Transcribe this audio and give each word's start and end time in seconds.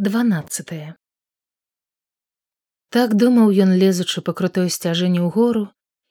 12 0.00 0.94
Так 2.94 3.14
думаў 3.18 3.48
ён 3.62 3.70
лезучы 3.80 4.22
па 4.22 4.32
крутой 4.40 4.70
сцяжыне 4.70 5.18
ў 5.18 5.26
гору 5.36 5.62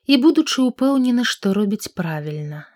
і 0.04 0.18
будучы 0.24 0.60
ўпэўнены, 0.66 1.24
што 1.24 1.54
робіць 1.56 1.96
правільна. 1.96 2.68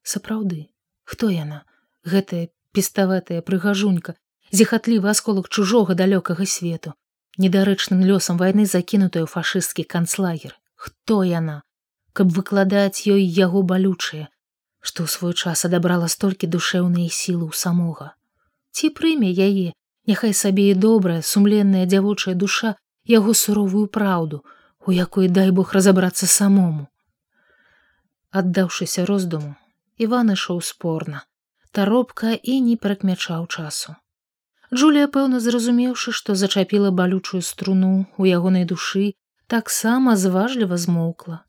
Сапраўды, 0.00 0.72
хто 1.04 1.28
яна, 1.28 1.68
гэтая 2.00 2.48
пеставатая 2.72 3.44
прыгажунька, 3.44 4.16
зіхатлівы 4.48 5.12
асколак 5.12 5.52
чужога 5.52 5.92
далёкага 5.92 6.48
свету, 6.48 6.96
недарэчным 7.36 8.00
лёсам 8.00 8.40
вайны 8.40 8.64
закінутая 8.64 9.28
ў 9.28 9.32
фашысцкі 9.34 9.84
канцлагер. 9.84 10.56
Хто 10.80 11.28
яна, 11.28 11.60
каб 12.16 12.32
выкладаць 12.32 13.04
ёй 13.04 13.20
яго 13.20 13.60
балючае, 13.60 14.32
што 14.80 15.04
ў 15.04 15.12
свой 15.12 15.36
час 15.36 15.68
адабрала 15.68 16.08
столькі 16.08 16.48
душэўныя 16.48 17.12
сілы 17.12 17.44
ў 17.44 17.52
самога. 17.52 18.16
Ці 18.72 18.96
прыме 18.96 19.28
яе, 19.28 19.76
няхай 20.08 20.34
сабе 20.34 20.70
і 20.72 20.74
добрая 20.74 21.22
сумленная 21.30 21.84
дзявочая 21.86 22.34
душа 22.34 22.74
яго 23.08 23.34
суровую 23.34 23.86
праўду, 23.86 24.44
у 24.86 24.92
якой 24.92 25.28
дай 25.28 25.50
бог 25.50 25.72
разабрацца 25.76 26.26
самому. 26.26 26.88
Аддаўшыся 28.30 29.04
роздуму, 29.08 29.56
Іван 29.98 30.32
ішоў 30.32 30.60
спорна, 30.62 31.24
таропка 31.72 32.32
і 32.32 32.60
не 32.64 32.76
прыкмячаў 32.76 33.48
часу. 33.48 33.96
Джулія 34.72 35.08
пэўна 35.08 35.40
зразумеўшы, 35.40 36.12
што 36.12 36.36
зачапіла 36.36 36.90
балючую 36.92 37.40
струну 37.42 38.06
у 38.16 38.28
ягонай 38.28 38.64
душы, 38.72 39.12
таксама 39.46 40.16
зважліва 40.16 40.76
змоўкла, 40.76 41.40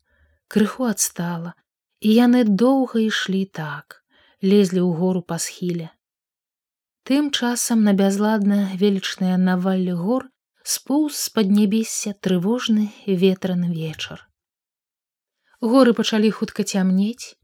крыху 0.48 0.88
адстала, 0.88 1.52
і 2.00 2.12
яны 2.16 2.44
доўга 2.44 3.04
ішлі 3.04 3.44
так, 3.44 4.00
лезлі 4.40 4.80
ў 4.80 4.90
гору 5.00 5.20
па 5.20 5.36
схіле. 5.36 5.90
Тым 7.08 7.30
часам 7.30 7.84
на 7.84 7.92
бязладна 7.96 8.58
велічныя 8.80 9.36
наваллі 9.40 9.94
гор 10.00 10.26
споўз 10.62 11.16
з 11.16 11.28
паднябесся 11.36 12.12
трывожны 12.26 12.90
ветраны 13.06 13.70
вечар. 13.72 14.26
Горы 15.60 15.92
пачалі 15.96 16.30
хутка 16.30 16.64
цямнець, 16.64 17.36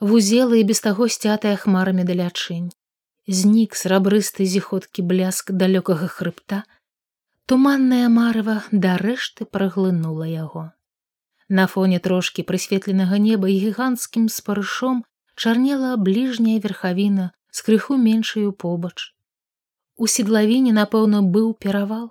вузелы 0.00 0.60
і 0.60 0.66
без 0.70 0.80
таго 0.80 1.08
сцятая 1.08 1.56
хмарамі 1.56 2.04
далячынь. 2.06 2.70
Знік 3.26 3.76
срабрысты 3.78 4.46
зіходкі 4.46 5.02
бляск 5.06 5.50
далёкага 5.54 6.08
хрыбта, 6.08 6.62
туманная 7.46 8.08
марыва 8.08 8.62
дарэшты 8.70 9.44
праглынула 9.44 10.26
яго. 10.26 10.70
На 11.48 11.66
фоне 11.66 11.98
трошкі 11.98 12.46
прысветленага 12.46 13.18
неба 13.18 13.50
гіганцкім 13.50 14.30
спарышом 14.30 15.04
чарнела 15.34 15.96
бліжняя 15.98 16.62
верхавіна 16.62 17.30
з 17.50 17.62
крыху 17.66 17.96
меншаю 17.96 18.52
побач. 18.52 19.14
У 19.96 20.06
седлавіне, 20.06 20.72
напэўна, 20.72 21.22
быў 21.22 21.54
перавал, 21.54 22.10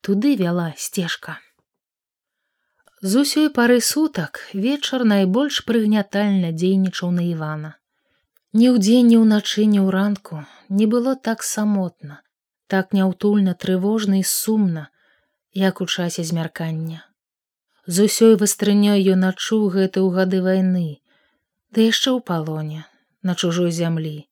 туды 0.00 0.36
вяла 0.36 0.74
сцежка. 0.76 1.38
З 3.00 3.22
усёй 3.22 3.48
пары 3.54 3.80
сутак 3.80 4.40
вечар 4.52 5.04
найбольш 5.04 5.62
прыгнятальна 5.66 6.50
дзейнічаў 6.50 7.12
на 7.14 7.26
Івана. 7.30 7.76
Ні 8.52 8.74
ўдзень, 8.74 9.12
ні 9.12 9.18
ўначы, 9.22 9.66
ні 9.70 9.78
ў 9.78 9.88
ранку 9.94 10.42
не 10.68 10.86
было 10.86 11.14
так 11.14 11.42
самотна, 11.46 12.22
так 12.66 12.92
няўтульна 12.92 13.54
трывожна 13.54 14.18
і 14.18 14.24
сумна, 14.24 14.88
як 15.54 15.80
у 15.80 15.86
часе 15.86 16.24
змяркання. 16.24 17.04
З 17.86 18.10
усёй 18.10 18.36
вастрынёй 18.36 19.00
ён 19.14 19.24
адчуў 19.30 19.68
гэта 19.72 20.02
ў 20.04 20.08
гады 20.12 20.42
вайны, 20.44 21.00
ды 21.72 21.88
яшчэ 21.88 22.12
ў 22.12 22.20
палоне, 22.20 22.84
на 23.22 23.34
чужой 23.34 23.70
зямлі, 23.72 24.27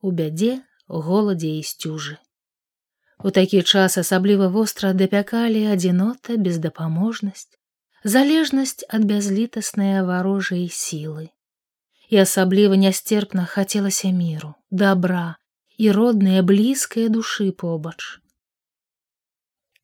у 0.00 0.12
бядзе, 0.12 0.60
голадзе 0.88 1.52
і 1.58 1.62
сцюжы. 1.62 2.16
У 3.22 3.30
такі 3.30 3.62
час 3.62 3.98
асабліва 4.00 4.48
востра 4.48 4.92
дапякалі 4.92 5.66
адзінота 5.72 6.36
бездапаможнасць, 6.36 7.52
залежнасць 8.04 8.86
ад 8.88 9.04
бязлітасныя 9.04 10.06
варожай 10.08 10.68
сілы. 10.72 11.28
І 12.08 12.24
асабліва 12.24 12.80
нястерпна 12.80 13.44
хацелася 13.44 14.10
міру, 14.10 14.54
добра 14.70 15.36
і 15.76 15.92
родныя 15.92 16.42
блізкія 16.42 17.12
душы 17.12 17.52
побач. 17.52 18.20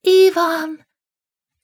Іван! 0.02 0.78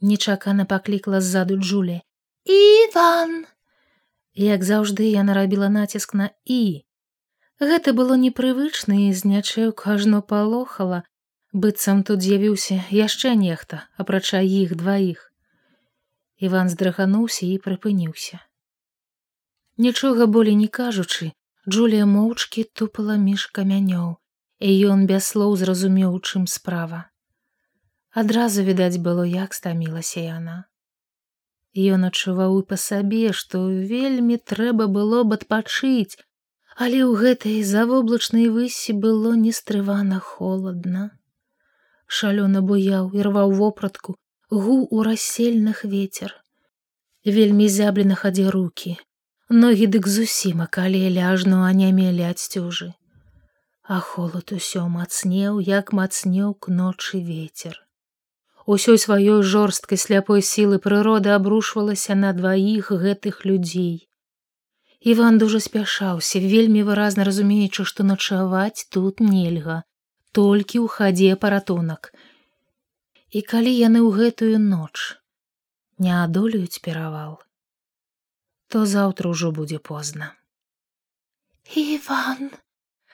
нечакана 0.01 0.65
паклікла 0.65 1.21
ззаду 1.21 1.57
Джулі. 1.57 2.01
Іван! 2.45 3.47
Як 4.35 4.65
заўжды 4.65 5.09
я 5.13 5.23
нарабіла 5.23 5.69
націск 5.69 6.15
на 6.15 6.31
і. 6.45 6.85
Гэта 7.63 7.93
было 7.95 8.15
непрывычна 8.19 8.95
і 9.07 9.11
з 9.15 9.29
нячэўку 9.33 9.91
ажно 9.95 10.19
палохала, 10.31 11.05
быццам 11.65 12.01
тут 12.09 12.25
з'явіўся 12.25 12.79
яшчэ 12.91 13.35
нехта 13.43 13.85
апрача 14.05 14.41
іх 14.43 14.73
дваіх. 14.81 15.29
Иван 16.49 16.73
здрыгануўся 16.73 17.47
і 17.47 17.59
прыпыніўся. 17.67 18.41
Нічога 19.79 20.27
болей 20.27 20.59
не 20.63 20.67
кажучы 20.79 21.31
джулія 21.69 22.09
моўчкі 22.15 22.65
тупала 22.81 23.17
між 23.29 23.47
камянёў 23.59 24.11
і 24.59 24.75
ён 24.95 25.07
без 25.13 25.31
слоў 25.31 25.55
зразумеў 25.63 26.19
чым 26.19 26.51
справа. 26.51 27.01
Адразу 28.11 28.67
відаць 28.67 28.99
было 29.07 29.29
як 29.37 29.55
стамілася 29.55 30.27
яна. 30.27 30.59
Ён 31.79 32.11
адчуваў 32.11 32.59
і 32.59 32.67
па 32.75 32.83
сабе 32.89 33.31
што 33.45 33.63
вельмі 33.95 34.43
трэба 34.51 34.91
было 34.99 35.23
б 35.23 35.39
адпачыць 35.41 36.19
але 36.77 37.05
ў 37.05 37.13
гэтай 37.23 37.63
завоблачнай 37.63 38.49
высі 38.49 38.93
было 38.93 39.35
нестрывана 39.37 40.21
холодна. 40.21 41.11
Шалёна 42.07 42.61
буяў 42.61 43.13
і 43.17 43.29
рваў 43.29 43.53
вопратку 43.57 44.17
гу 44.51 44.87
у 44.91 45.03
рассельных 45.03 45.85
ветер 45.85 46.35
вельмі 47.25 47.69
зяблі 47.69 48.05
на 48.05 48.17
хадзе 48.23 48.51
руки 48.51 48.97
ногі 49.49 49.87
дык 49.95 50.09
зусім 50.09 50.61
акалелі 50.65 51.23
ажно 51.29 51.63
анямелі 51.69 52.25
ад 52.33 52.39
сцюжы. 52.39 52.93
А 53.83 54.01
холод 54.01 54.53
усё 54.53 54.89
мацнеў 54.89 55.61
як 55.61 55.93
мацнеў 55.93 56.55
к 56.55 56.69
ночы 56.69 57.21
ветер 57.21 57.81
усёй 58.67 58.99
сваёй 58.99 59.43
жорсткай 59.43 59.99
сляпой 59.99 60.43
сілы 60.43 60.79
прырода 60.79 61.35
абрушвалася 61.37 62.15
на 62.15 62.33
дваіх 62.33 62.91
гэтых 62.93 63.45
людзей 63.45 64.09
Іван 65.03 65.39
дужа 65.39 65.59
спяшаўся 65.59 66.39
вельмі 66.39 66.83
выразна 66.87 67.27
разумеючы 67.27 67.85
што 67.91 68.07
начаваць 68.07 68.87
тут 68.97 69.19
нельга 69.19 69.83
толькі 70.39 70.79
ў 70.79 70.87
хадзе 70.97 71.35
паратунак. 71.45 72.13
І 73.35 73.43
калі 73.43 73.73
яны 73.73 73.99
ў 73.99 74.11
гэтую 74.15 74.63
ноч 74.63 75.19
не 75.99 76.15
адолююць 76.15 76.79
перавал, 76.87 77.43
то 78.71 78.87
заўтра 78.87 79.35
ўжо 79.35 79.51
будзе 79.51 79.83
позна. 79.91 80.31
Іван 81.75 82.55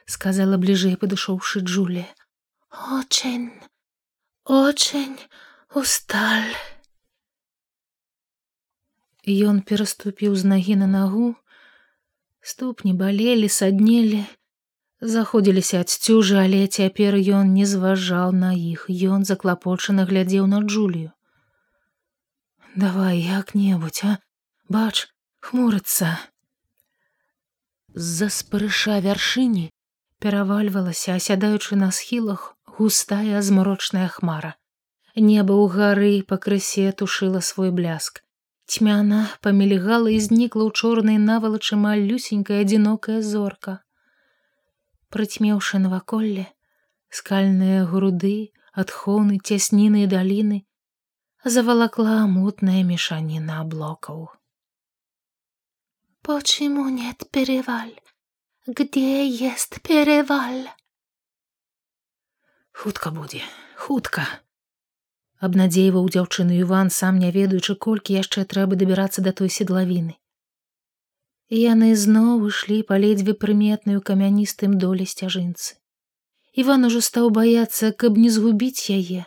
сказала 0.04 0.60
бліжэй 0.60 1.00
падышоўшы 1.00 1.64
Джулі 1.64 2.04
очень 2.92 3.50
очень 4.44 5.18
усталь. 5.74 6.52
Ён 9.24 9.60
пераступіў 9.60 10.36
з 10.36 10.44
нагі 10.52 10.80
на 10.84 10.86
нагу, 10.86 11.36
ступні 12.52 12.94
балелі, 13.02 13.52
саднелі, 13.58 14.24
заходзіліся 15.00 15.84
ад 15.84 15.92
сцюжы, 15.92 16.40
але 16.46 16.64
цяпер 16.66 17.20
ён 17.42 17.54
не 17.58 17.68
зважаў 17.74 18.34
на 18.46 18.56
іх 18.56 18.88
ён 18.88 19.28
заклапочана 19.28 20.08
глядзеў 20.08 20.50
на 20.56 20.64
джулію 20.64 21.12
давай 22.78 23.18
як-небудзь 23.18 24.04
а? 24.04 24.18
Бач 24.68 25.08
хмурыцца 25.42 26.10
з-за 27.94 28.28
спарыша 28.34 28.98
вяршыні 29.06 29.64
перавальвалася 30.22 31.16
асядаючы 31.18 31.78
на 31.80 31.90
схілах 31.98 32.44
густая 32.78 33.42
змрочная 33.42 34.06
хмара. 34.16 34.54
Неба 35.16 35.56
ў 35.58 35.66
гары 35.74 36.12
пакрысе 36.22 36.92
тушыла 36.92 37.42
свой 37.42 37.74
бляск 37.74 38.22
цьмяна 38.68 39.20
памільгала 39.46 40.12
і 40.14 40.20
знікла 40.28 40.68
ў 40.68 40.70
чорнай 40.76 41.18
навалачы 41.24 41.80
малюсенькая 41.82 42.62
адзінокая 42.66 43.18
зорка. 43.32 43.78
Прыцьмеўшы 45.10 45.82
наваколле 45.84 46.48
скальныя 47.20 47.84
груды 47.92 48.34
адхоўны 48.84 49.40
цясніны 49.40 50.08
даліны 50.16 50.64
завалакла 51.44 52.18
мутная 52.28 52.82
мешаніна 52.84 53.64
блокаў 53.64 54.28
почему 56.28 56.90
нет 56.90 57.24
переваль? 57.30 57.98
Где 58.66 59.26
есть 59.26 59.80
переваль? 59.80 60.68
Хутка 62.72 63.10
будзе 63.10 63.40
хутка 63.76 64.26
абнадзейваў 65.40 66.06
дзяўчыну 66.14 66.60
іван 66.66 66.94
сам 67.00 67.18
не 67.24 67.32
ведаючы 67.40 67.76
колькі 67.88 68.20
яшчэ 68.20 68.46
трэба 68.54 68.78
дабірацца 68.84 69.26
да 69.26 69.34
той 69.40 69.52
седлавіны 69.58 70.14
яны 71.64 71.90
зноў 72.06 72.48
ішлі 72.52 72.80
па 72.88 73.02
ледзьве 73.04 73.34
прыметную 73.44 74.00
камяністым 74.12 74.80
доле 74.86 75.06
сцяжынцы 75.12 75.78
Іван 76.58 76.88
ужо 76.88 77.00
стаў 77.06 77.28
баяцца, 77.30 77.92
каб 78.02 78.16
не 78.18 78.30
згубіць 78.34 78.90
яе. 78.90 79.26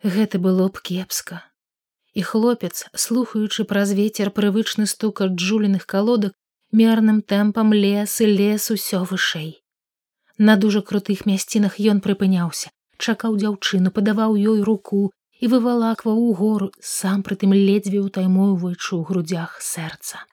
Гэта 0.00 0.38
было 0.40 0.68
б 0.72 0.80
кепска. 0.80 1.42
І 2.16 2.22
хлопец, 2.24 2.86
слухаючы 2.94 3.66
праз 3.72 3.92
вецер 3.98 4.30
прывычны 4.38 4.86
стук 4.92 5.20
ад 5.26 5.36
джуліных 5.36 5.84
калодак, 5.84 6.32
мерным 6.72 7.20
тэмпам 7.20 7.74
лес 7.76 8.16
і 8.24 8.30
лес 8.32 8.70
усё 8.72 9.02
вышэй. 9.10 9.60
На 10.38 10.56
дужа 10.56 10.80
крутых 10.80 11.26
мясцінах 11.28 11.76
ён 11.80 12.00
прыпыняўся, 12.00 12.72
чакаў 12.98 13.36
дзяўчыну, 13.42 13.90
падаваў 13.90 14.36
ёй 14.36 14.62
руку 14.62 15.10
і 15.40 15.50
вывалакваў 15.52 16.16
у 16.16 16.32
гору, 16.34 16.70
сам 16.80 17.22
прытым 17.26 17.52
ледзьве 17.52 18.00
ўтаймоўваючы 18.06 18.90
ў 18.96 19.02
грудях 19.08 19.60
сэрца. 19.60 20.24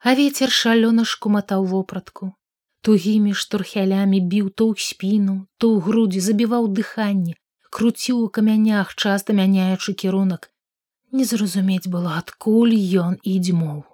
А 0.00 0.14
вецер 0.18 0.50
шалёна 0.50 1.04
шкуматаў 1.04 1.66
вопратку. 1.72 2.34
Тугімі 2.80 3.34
штурхялямі 3.36 4.20
біў 4.24 4.48
то 4.56 4.72
ў 4.72 4.80
спіну, 4.80 5.36
то 5.60 5.68
ў 5.68 5.84
грудзі 5.84 6.20
забіваў 6.24 6.68
дыханне, 6.72 7.36
круціў 7.68 8.24
у 8.24 8.28
камянях, 8.28 8.94
часта 8.96 9.36
мяняючы 9.36 9.92
кірунак. 9.92 10.48
Не 11.12 11.24
зразумець 11.28 11.90
было, 11.92 12.16
адкуль 12.16 12.72
ён 13.04 13.18
і 13.22 13.36
дзьмоў. 13.44 13.84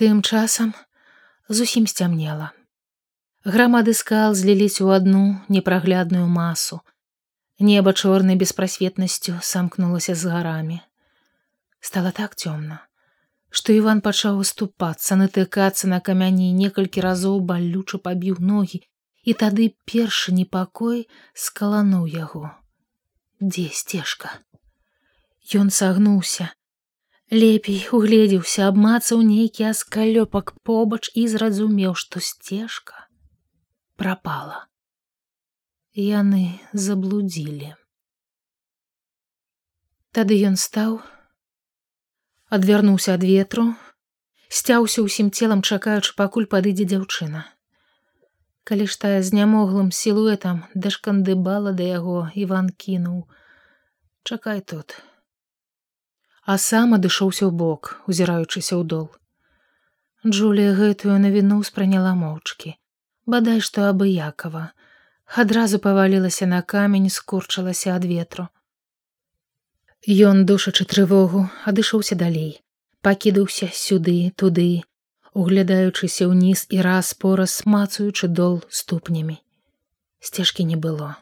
Тым 0.00 0.22
часам 0.22 0.72
зусім 1.48 1.86
сцямнела. 1.86 2.56
Грамады 3.50 3.92
скал 3.98 4.34
зліліся 4.38 4.84
ў 4.86 5.02
адну 5.02 5.20
непраглядную 5.50 6.26
масу. 6.30 6.76
Неба 7.58 7.92
чорнай 7.92 8.36
беспрасветнасцю 8.42 9.40
самкнулася 9.42 10.14
з 10.20 10.30
гарамі. 10.34 10.78
Стала 11.88 12.12
так 12.18 12.36
цёмна, 12.38 12.78
што 13.50 13.74
Іван 13.74 14.04
пачаў 14.06 14.38
уступацца, 14.44 15.18
натыкацца 15.22 15.90
на 15.90 15.98
камяні 16.10 16.52
некалькі 16.60 17.02
разоў 17.08 17.40
балюча 17.50 17.98
пабіў 18.06 18.38
ногі, 18.52 18.82
і 19.26 19.36
тады 19.42 19.68
першы 19.82 20.36
непакой 20.36 21.02
скалануў 21.34 22.06
яго. 22.06 22.54
Дзе 23.42 23.66
сцежка? 23.82 24.34
Ён 25.58 25.74
сагнуўся, 25.74 26.52
лепей 27.34 27.82
угледзеўся, 27.90 28.70
абмацаў 28.70 29.26
нейкі 29.34 29.70
аскалёпак 29.74 30.54
побач 30.62 31.04
і 31.18 31.26
зразумеў, 31.34 31.98
што 31.98 32.22
сцежка 32.22 33.09
прапала. 34.00 34.64
Яны 35.92 36.56
заблудзілі. 36.72 37.74
Тады 40.16 40.38
ён 40.48 40.56
стаў, 40.62 40.94
адвярнуўся 42.56 43.18
ад 43.18 43.26
ветру, 43.28 43.66
сцяўся 44.48 45.04
ўсім 45.04 45.28
целам, 45.36 45.60
чакаючы, 45.60 46.16
пакуль 46.16 46.48
падыдзе 46.48 46.88
дзяўчына. 46.94 47.44
Калі 48.64 48.88
ж 48.88 48.98
тая 49.04 49.20
знямоглым 49.28 49.92
сілуэтам 50.00 50.64
дашкандыбала 50.72 51.76
да 51.76 51.92
яго 51.92 52.18
Іван 52.32 52.72
кінуў: 52.72 53.28
«Чакай 54.24 54.64
тут. 54.64 54.96
А 56.48 56.56
сам 56.56 56.96
адышоўся 56.96 57.44
ў 57.44 57.52
бок, 57.52 57.96
узіраючыся 58.08 58.80
ў 58.80 58.84
дол. 58.96 59.08
Джулія 60.24 60.76
гэтую 60.84 61.20
навіну 61.20 61.60
спраняла 61.68 62.16
моўчкі 62.16 62.79
бадай 63.34 63.60
што 63.66 63.88
абыякова 63.88 64.70
адразу 65.42 65.78
павалілася 65.78 66.46
на 66.46 66.62
камень 66.62 67.08
скурчылася 67.10 67.94
ад 67.94 68.04
ветру. 68.04 68.48
Ён 70.06 70.44
душачы 70.44 70.84
трывогу 70.84 71.46
адышоўся 71.64 72.16
далей. 72.16 72.60
Пакідаўся 73.00 73.68
сюды 73.72 74.32
туды 74.36 74.82
углядаючыся 75.32 76.26
ўніз 76.26 76.66
і 76.74 76.82
раз 76.82 77.14
пораз 77.14 77.62
мацаючы 77.64 78.28
дол 78.28 78.60
ступнямі. 78.68 79.38
Сцежкі 80.20 80.64
не 80.64 80.76
было. 80.76 81.16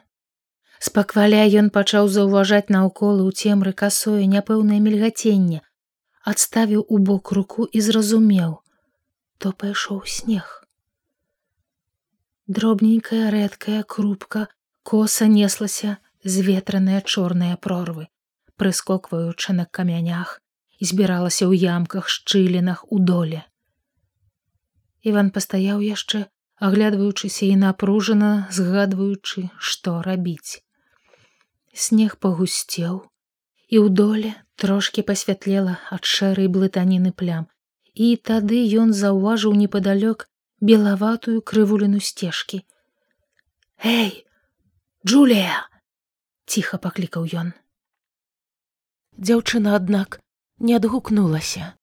Спакваля 0.79 1.43
ён 1.61 1.69
пачаў 1.69 2.09
заўважаць 2.09 2.71
наўколы 2.73 3.27
ў 3.27 3.31
цемры 3.35 3.73
касое 3.73 4.25
няпэўнае 4.25 4.79
мільгаценне. 4.79 5.61
Адставіў 6.23 6.85
у 6.87 6.97
бок 6.97 7.31
руку 7.31 7.67
і 7.67 7.79
зразумеў. 7.83 8.59
То 9.37 9.51
пайшоў 9.51 10.03
снег 10.07 10.58
дробненькая 12.49 13.29
рэдкая 13.29 13.83
крупка 13.83 14.47
коса 14.81 15.25
неслася 15.39 15.97
зветраныя 16.23 17.01
чорныя 17.05 17.57
прорвы 17.65 18.09
прыскокваючы 18.59 19.53
на 19.53 19.65
камянях 19.77 20.31
і 20.81 20.89
збіралася 20.91 21.45
ў 21.45 21.53
ямках 21.63 22.09
шчылінах 22.09 22.83
у 22.89 22.99
доле. 23.11 23.45
Іван 25.05 25.29
пастаяў 25.35 25.85
яшчэ 25.85 26.25
аглядваючыся 26.69 27.45
і 27.47 27.55
напружана 27.61 28.31
згадваючы 28.57 29.45
што 29.71 30.01
рабіць. 30.09 30.59
Снег 31.85 32.17
пагусцеў 32.17 32.97
і 33.69 33.77
ў 33.79 33.87
доле 34.01 34.33
трошки 34.59 35.05
пасвятлела 35.05 35.77
ад 35.93 36.09
шэрай 36.15 36.49
блытаніны 36.57 37.13
плям 37.13 37.47
і 37.93 38.09
тады 38.31 38.65
ён 38.81 38.91
заўважыў 38.97 39.55
непадалёк 39.61 40.27
белаватую 40.61 41.41
крывуліну 41.41 41.99
сцежкі. 41.99 42.63
Эй, 43.83 44.25
Джулія! 45.05 45.69
ціха 46.49 46.77
паклікаў 46.83 47.27
ён. 47.41 47.51
Дзяўчына, 49.15 49.75
аднак, 49.79 50.19
не 50.59 50.75
адгукнулася. 50.75 51.73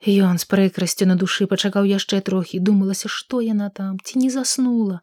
Ён 0.00 0.40
з 0.40 0.48
прыкрасцю 0.48 1.04
на 1.10 1.16
душы 1.22 1.46
пачакаў 1.50 1.84
яшчэ 1.84 2.20
трохі, 2.24 2.60
думалася, 2.64 3.12
што 3.12 3.40
яна 3.44 3.68
там 3.68 3.98
ці 4.00 4.22
не 4.22 4.30
заснула. 4.32 5.00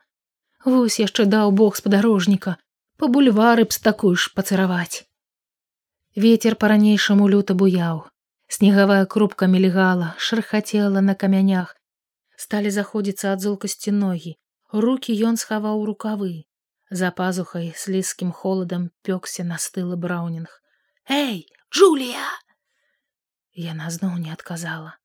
Вось 0.65 0.97
яшчэ 0.99 1.25
даў 1.29 1.53
бог 1.53 1.77
спадарожніка, 1.77 2.57
па 2.97 3.05
бульвары 3.13 3.69
б 3.69 3.77
з 3.77 3.79
такой 3.85 4.17
ж 4.17 4.33
пацараваць. 4.33 5.05
Вецер 6.17 6.57
па-ранейшаму 6.57 7.29
люта 7.29 7.53
буяў. 7.53 8.09
Снегавая 8.49 9.05
крупка 9.05 9.45
мільгала, 9.45 10.15
шархацела 10.17 11.01
на 11.01 11.13
камянях, 11.13 11.76
сталі 12.37 12.71
заходзіцца 12.73 13.33
ад 13.35 13.41
золкасці 13.45 13.95
ногі 14.03 14.37
руки 14.71 15.15
ён 15.31 15.41
схаваў 15.41 15.83
рукавы. 15.89 16.45
За 16.89 17.11
пазухай 17.11 17.73
слізкім 17.75 18.31
холадам 18.31 18.91
пёкся 19.03 19.43
на 19.43 19.57
стылы 19.59 19.97
браўнінг 19.99 20.53
эй 21.07 21.47
джулія 21.71 22.27
яна 23.63 23.89
зноў 23.95 24.15
не 24.23 24.31
адказала 24.31 24.95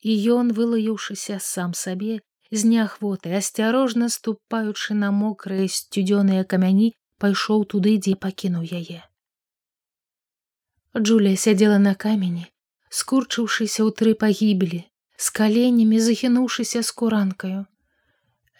і 0.00 0.16
ён 0.34 0.52
вылаяўшыся 0.58 1.38
сам 1.40 1.72
сабе 1.72 2.18
з 2.50 2.68
неахвотай 2.68 3.36
асцярожна 3.40 4.08
ступаючы 4.12 4.96
на 5.00 5.10
мокрыя 5.16 5.68
сцюдзёныя 5.76 6.44
камяні 6.52 6.92
пайшоў 7.24 7.64
туды 7.74 7.96
дзе 7.96 8.16
пакінуў 8.26 8.68
яе 8.80 9.00
Джулія 10.96 11.40
сядзела 11.44 11.78
на 11.88 11.96
камені 12.06 12.48
скурчыўшыся 13.00 13.80
ў 13.84 13.90
тры 13.96 14.12
пагібелі 14.24 14.84
з 15.22 15.30
каленямі 15.38 15.98
захінуўшыся 16.02 16.82
скуранкаю. 16.82 17.66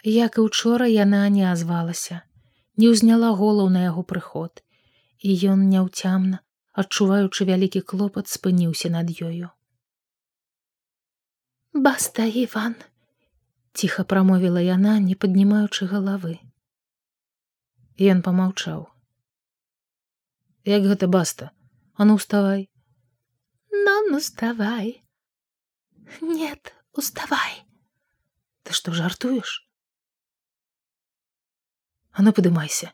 Як 0.04 0.38
і 0.38 0.44
учора 0.46 0.86
яна 0.86 1.22
не 1.36 1.42
азвалася, 1.52 2.20
не 2.78 2.90
ўзняла 2.92 3.30
голаў 3.40 3.70
на 3.76 3.82
яго 3.86 4.04
прыход, 4.12 4.62
і 5.18 5.34
ён 5.54 5.66
няўцямна, 5.72 6.38
адчуваючы 6.84 7.48
вялікі 7.50 7.82
клопат 7.82 8.30
спыніўся 8.30 8.92
над 8.94 9.10
ёю. 9.10 9.50
Баста 11.74 12.30
Іван, 12.44 12.78
ціха 13.74 14.06
прамовіла 14.06 14.62
яна, 14.62 14.96
не 15.10 15.18
паднімаючы 15.18 15.90
галавы. 15.90 16.38
Ён 17.98 18.22
помаўчаў. 18.22 18.86
Як 20.78 20.86
гэта 20.86 21.10
баста, 21.10 21.50
а 21.94 22.06
ну 22.06 22.22
вставай. 22.22 22.68
Ну, 23.70 24.02
ну 24.10 24.18
вставай. 24.22 25.01
Нет, 26.20 26.74
уставай. 26.92 27.64
Ты 28.62 28.72
что, 28.72 28.92
жартуешь? 28.92 29.68
А 32.12 32.22
ну 32.22 32.32
падымайся. 32.32 32.92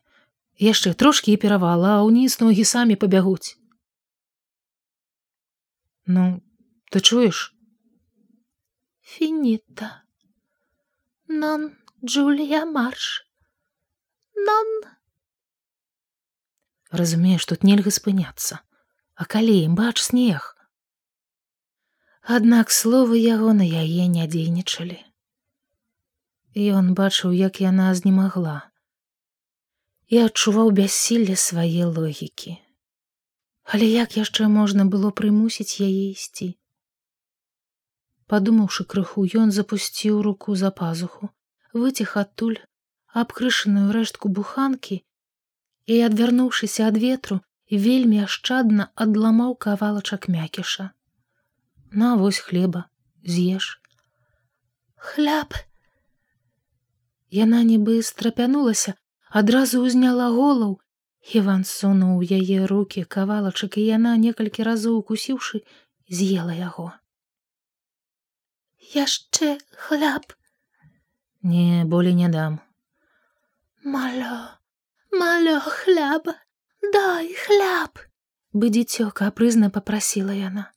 Яшчэ 0.59 0.95
трошкі 0.95 1.35
і 1.35 1.41
перавала, 1.43 1.99
а 1.99 2.05
ўніз 2.07 2.39
ногі 2.41 2.65
самі 2.65 2.97
пабягуць. 2.99 3.59
Ну, 6.07 6.43
ты 6.91 7.01
чуеш? 7.01 7.55
Фініта. 9.03 10.03
Нон 11.29 11.77
Джулія 12.05 12.65
марш. 12.65 13.27
Нон. 14.35 14.69
Разумееш, 16.91 17.45
тут 17.47 17.63
нельга 17.63 17.91
спыняцца. 17.91 18.63
А 19.15 19.27
калі 19.27 19.55
ім 19.67 19.75
бач 19.75 19.99
снег, 20.01 20.58
Аднак 22.37 22.71
словы 22.77 23.19
яго 23.19 23.53
на 23.59 23.65
яе 23.65 24.07
не 24.15 24.25
дзейнічалі. 24.29 24.97
Ён 26.79 26.91
бачыў, 26.99 27.31
як 27.33 27.61
яна 27.65 27.87
знемагла 28.01 28.57
і 30.13 30.19
адчуваў 30.25 30.69
бяссілле 30.79 31.37
свае 31.43 31.87
логікі. 31.89 32.53
Але 33.65 33.89
як 33.89 34.19
яшчэ 34.21 34.49
можна 34.57 34.85
было 34.97 35.13
прымусіць 35.21 35.81
яе 35.87 36.05
ісці? 36.13 36.51
Падумаўшы 38.29 38.85
крыху, 38.85 39.25
ён 39.45 39.57
запусціў 39.61 40.21
руку 40.29 40.59
за 40.65 40.73
пазуху, 40.83 41.31
выціх 41.73 42.15
адтуль 42.25 42.61
абкрышаную 43.25 43.89
рэштку 43.97 44.29
буханкі 44.29 45.01
і, 45.01 45.95
адвярнуўшыся 46.13 46.93
ад 46.93 47.01
ветру, 47.09 47.41
вельмі 47.89 48.23
ашчадна 48.29 48.91
адламаў 49.07 49.57
кавалачак 49.69 50.29
мякіша. 50.29 50.91
На 51.91 52.17
вось 52.17 52.39
хлеба, 52.39 52.85
з'еш. 53.25 53.81
Хляб. 54.97 55.55
Яна 57.31 57.63
нібы 57.65 58.03
страпянулася, 58.03 58.95
адразу 59.31 59.85
ўзняла 59.85 60.29
голаў, 60.33 60.79
Іван 61.35 61.65
сунуў 61.69 62.23
яе 62.25 62.67
руки 62.71 63.05
кавалачак 63.05 63.77
і 63.77 63.85
яна 63.85 64.17
некалькі 64.17 64.65
разоў 64.69 65.01
укусіўшы, 65.01 65.61
з'ела 66.09 66.55
яго. 66.57 66.93
Яшчэ 68.95 69.59
хляб. 69.77 70.33
Не, 71.43 71.85
болей 71.85 72.15
не 72.15 72.29
дам. 72.29 72.61
Мало, 73.85 74.57
мало 75.13 75.61
хляба, 75.61 76.35
дай 76.93 77.35
хляб, 77.35 78.01
бы 78.53 78.73
дзіцё 78.73 79.11
капрызна 79.13 79.69
попрасіла 79.71 80.33
яна. 80.33 80.73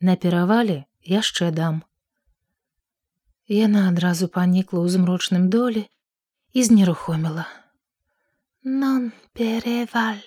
На 0.00 0.12
перавале 0.20 0.84
яшчэ 1.08 1.46
дам. 1.56 1.80
Яна 3.48 3.88
адразу 3.88 4.28
панікла 4.28 4.84
ў 4.84 4.92
змрочным 4.92 5.48
доле 5.48 5.88
і 6.52 6.64
знерухоміла. 6.68 7.48
Нон 8.60 9.12
переваль. 9.32 10.26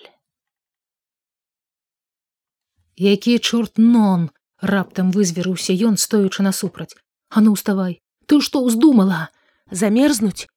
Які 2.98 3.38
чорт 3.38 3.78
нон? 3.78 4.34
Раптам 4.58 5.14
вызверыўся 5.14 5.70
ён 5.70 5.94
стоючы 5.96 6.42
насупраць. 6.42 6.98
А 7.30 7.38
ну 7.38 7.54
уставай, 7.54 8.02
ты 8.26 8.42
што 8.42 8.66
ўздумала 8.66 9.30
замерзнуць? 9.70 10.50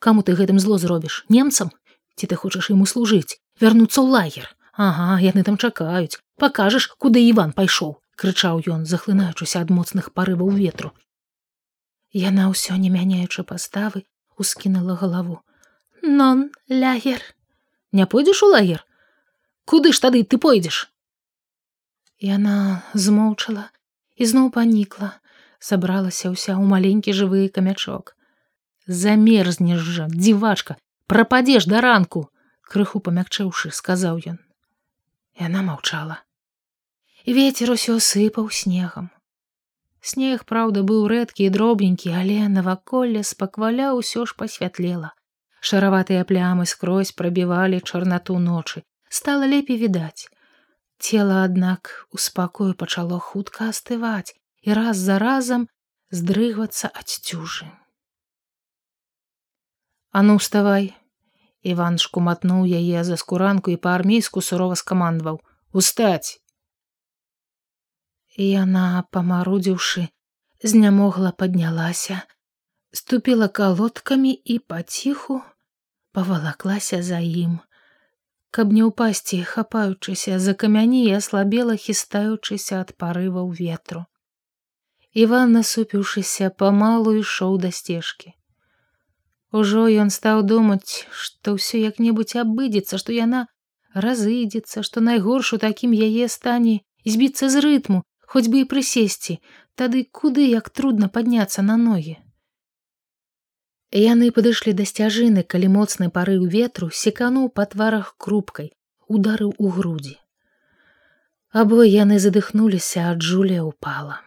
Каму 0.00 0.24
ты 0.24 0.32
гэтым 0.32 0.56
зло 0.64 0.80
зробіш? 0.80 1.28
Немцам? 1.28 1.76
Ці 2.16 2.24
ты 2.24 2.40
хочаш 2.40 2.72
ему 2.72 2.88
служыць 2.88 3.36
вярнуцца 3.60 4.00
ў 4.00 4.08
лагер? 4.16 4.48
Ага 4.72 5.20
яны 5.20 5.44
там 5.44 5.60
чакаюць. 5.60 6.16
Пакажаш 6.40 6.88
куды 6.96 7.20
Іван 7.20 7.52
пайшоў 7.52 8.00
крычаў 8.16 8.64
ён 8.74 8.84
захлынаючыся 8.88 9.60
ад 9.64 9.70
моцных 9.70 10.12
парываў 10.16 10.50
ветру. 10.56 10.92
Яна 12.16 12.48
ўсё 12.52 12.76
не 12.80 12.90
мяняючы 12.90 13.44
паставы 13.44 14.04
ускінула 14.40 14.96
галаву. 14.96 15.40
Нон 16.02 16.50
лагер! 16.68 17.22
Не 17.92 18.06
пойдзеш 18.06 18.42
у 18.42 18.48
лагер? 18.52 18.84
Куды 19.64 19.92
ж 19.92 20.00
тады 20.00 20.24
ты 20.24 20.38
пойдзеш? 20.38 20.88
Яна 22.18 22.82
змоўчала 22.94 23.68
і 24.16 24.24
зноў 24.24 24.50
панікла 24.52 25.12
сабралася 25.60 26.32
ўся 26.32 26.56
ў 26.56 26.64
маленькі 26.64 27.12
жывы 27.12 27.48
камячок. 27.52 28.16
Замерзнеш 28.86 29.82
жа 29.82 30.06
дзівачка 30.08 30.80
прападзеш 31.06 31.68
да 31.68 31.84
ранку! 31.84 32.30
крыху 32.66 32.98
памякчэўшы 32.98 33.70
сказаў 33.70 34.22
ён. 34.32 34.38
Яна 35.38 35.62
маўчала 35.62 36.25
ветер 37.26 37.72
усё 37.74 37.98
сыпаў 37.98 38.50
снегам 38.54 39.10
снег 40.10 40.44
праўда 40.50 40.82
быў 40.90 41.06
рэдкі 41.10 41.46
і 41.46 41.50
дробненькі 41.56 42.12
але 42.14 42.36
наваколле 42.56 43.22
спакваля 43.26 43.88
ўсё 43.98 44.26
ж 44.30 44.38
пасвятлела 44.38 45.10
шараватыя 45.58 46.22
плямы 46.28 46.66
скрозь 46.70 47.10
прабівалі 47.10 47.82
чарнату 47.82 48.38
ночы 48.38 48.84
стала 49.20 49.50
лепей 49.50 49.80
відаць 49.82 50.30
цела 51.02 51.42
аднак 51.42 51.90
у 52.14 52.22
спакою 52.26 52.78
пачало 52.84 53.18
хутка 53.18 53.74
астываць 53.74 54.38
і 54.62 54.78
раз 54.78 55.02
за 55.10 55.18
разам 55.18 55.66
здрыгвацца 56.14 56.94
ад 56.94 57.10
цюжы 57.10 57.66
А 60.16 60.22
ну 60.22 60.38
вставай. 60.38 60.94
Іван 61.60 61.98
шкуматнуў 62.00 62.64
яе 62.64 63.04
за 63.04 63.16
скуранку 63.20 63.68
і 63.74 63.76
па-армейску 63.76 64.40
сурова 64.40 64.78
скамандваў 64.80 65.42
устаць. 65.76 66.40
Яна, 68.36 69.02
памарудзіўшы, 69.16 70.08
знямогла 70.60 71.32
паднялася, 71.32 72.20
ступіла 72.92 73.48
калодкамі 73.48 74.32
і 74.44 74.58
паціху 74.58 75.40
павалаклася 76.12 77.00
за 77.02 77.20
ім. 77.24 77.60
Каб 78.52 78.72
не 78.76 78.84
ўпасці, 78.84 79.40
хапаючыся 79.40 80.36
за 80.38 80.52
камяні 80.52 81.00
і 81.08 81.16
аслабела 81.16 81.76
хістаючыся 81.80 82.80
ад 82.84 82.92
парываў 83.00 83.48
ветру. 83.56 84.04
Іван, 85.12 85.56
насупіўшыся, 85.56 86.50
памалу 86.60 87.16
ішоў 87.16 87.56
да 87.60 87.70
сцежкі. 87.72 88.32
Ужо 89.52 89.88
ён 89.88 90.12
стаў 90.12 90.42
думаць, 90.44 91.08
што 91.08 91.56
ўсё 91.56 91.80
як-небудзь 91.80 92.36
абыдзецца, 92.44 93.00
што 93.00 93.16
яна 93.16 93.46
разыдзецца, 93.96 94.84
што 94.84 95.00
найгорш 95.00 95.54
у 95.56 95.58
такім 95.62 95.96
яе 95.96 96.28
стане 96.28 96.84
збіцца 97.08 97.48
з 97.48 97.64
рытму, 97.64 98.04
хоць 98.26 98.46
бы 98.52 98.62
і 98.62 98.68
прысесці, 98.70 99.38
тады 99.74 100.04
куды 100.20 100.46
як 100.50 100.70
трудна 100.70 101.08
падняцца 101.08 101.62
на 101.62 101.76
ногі. 101.80 102.16
Яны 103.94 104.30
падышлі 104.34 104.74
да 104.76 104.84
сцяжыны, 104.84 105.42
калі 105.42 105.68
моцны 105.78 106.10
парыў 106.10 106.46
ветру 106.50 106.90
секануў 106.90 107.48
па 107.54 107.66
тварах 107.70 108.14
крупкай, 108.18 108.72
ударыў 109.06 109.54
у 109.58 109.70
грудзі. 109.70 110.18
Або 111.50 111.82
яны 111.86 112.18
задыхнуліся, 112.18 113.08
ад 113.14 113.22
жуля 113.22 113.62
упала. 113.64 114.20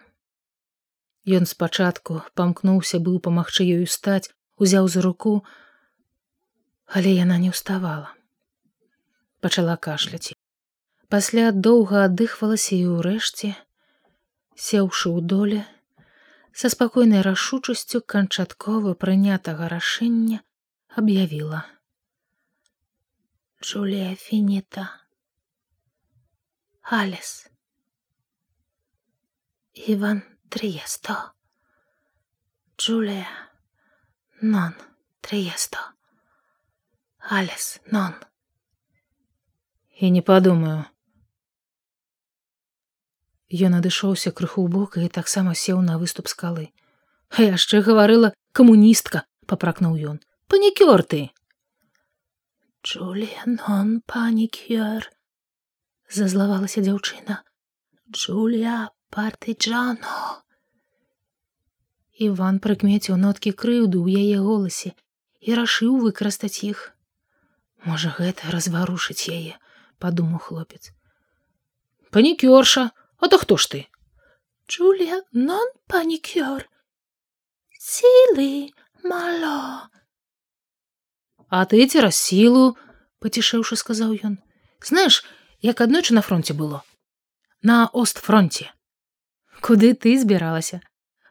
Ён 1.27 1.45
спачатку 1.45 2.23
памкнуўся 2.33 2.97
быў 3.03 3.19
памагчы 3.19 3.67
ёю 3.67 3.85
стаць, 3.85 4.31
узяў 4.57 4.87
за 4.87 5.03
руку, 5.05 5.43
але 6.87 7.13
яна 7.13 7.37
не 7.37 7.51
ўставала. 7.51 8.15
Пачала 9.43 9.75
кашляць. 9.77 10.33
Пасля 11.09 11.51
доўга 11.51 12.05
аддыхвалася 12.07 12.73
і 12.79 12.85
ўрэшце, 12.95 13.53
сеўшы 14.58 15.08
ў 15.10 15.20
доле, 15.34 15.62
са 16.52 16.70
спакойнай 16.74 17.22
рашучасцю 17.26 18.00
канчаткова 18.14 18.94
прынятага 18.94 19.68
рашэння 19.68 20.42
аб'явіла: 21.02 21.62
Джулія 23.62 24.14
фініта 24.14 24.84
Алес 26.82 27.48
Іван 29.74 30.22
Трыесто 30.52 31.16
Джулія 32.78 33.44
Non, 34.42 34.72
Триесто. 35.20 35.78
Алес, 37.18 37.80
нон. 37.86 38.14
І 39.96 40.10
не 40.10 40.22
падумаю. 40.22 40.84
Ён 43.49 43.81
адышоўся 43.81 44.29
крыху 44.29 44.61
ў 44.61 44.69
бок 44.69 44.97
і 45.01 45.09
таксама 45.09 45.57
сеў 45.57 45.81
на 45.81 45.97
выступ 45.97 46.29
скалы. 46.29 46.69
А 47.33 47.41
яшчэ 47.41 47.81
гаварыла 47.81 48.33
камуністка, 48.53 49.25
папракнуў 49.49 49.97
ён. 50.13 50.17
Панікёр 50.49 51.01
ты. 51.01 51.33
Джулія 52.85 53.45
нон 53.45 54.01
панікёр. 54.05 55.09
Зазлавалася 56.09 56.85
дзяўчына. 56.85 57.41
Джулія 58.13 58.93
партыджано. 59.09 60.45
Іван 62.19 62.61
прыкмеціў 62.61 63.17
ноткі 63.17 63.53
крыўду 63.57 64.05
ў 64.05 64.29
яе 64.29 64.37
голасе 64.45 64.93
і 65.41 65.57
рашыў 65.57 65.97
выкарыстаць 66.05 66.61
іх. 66.69 66.93
Можа 67.85 68.13
гэта 68.13 68.53
разварушыць 68.53 69.29
яе, 69.31 69.57
падумаў 69.97 70.41
хлопец. 70.43 70.93
Панікёрша, 72.11 72.89
а 73.19 73.27
то 73.27 73.37
хто 73.37 73.57
ж 73.57 73.69
ты? 73.71 73.79
Джулія 74.67 75.21
нон 75.31 75.67
панікёр 75.87 76.67
сілы 77.79 78.71
мало. 79.03 79.89
А 81.49 81.65
ты 81.65 81.85
цераз 81.87 82.15
сілу, 82.15 82.77
пацішэўшы 83.19 83.75
сказаў 83.75 84.13
ён. 84.23 84.37
Знаеш, 84.83 85.25
як 85.61 85.81
аднойчы 85.81 86.13
на 86.13 86.21
фронте 86.21 86.53
было. 86.53 86.83
На 87.61 87.87
остфронте. 87.93 88.71
Куды 89.61 89.95
ты 89.95 90.19
збіралася? 90.19 90.81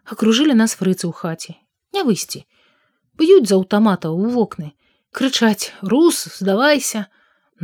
акружылі 0.09 0.57
нас 0.57 0.75
фрыцы 0.81 1.07
ў 1.09 1.13
хаце 1.13 1.55
не 1.97 2.03
выйсці 2.09 2.45
б'юць 3.21 3.49
з 3.51 3.57
аўтамата 3.59 4.09
ў 4.09 4.33
вокны 4.33 4.73
крычаць 5.13 5.73
рус 5.93 6.25
здавайся 6.41 7.07